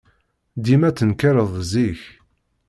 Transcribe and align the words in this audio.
Dima 0.65 0.89
ttenkareɣ 0.91 1.49
zik. 1.71 2.01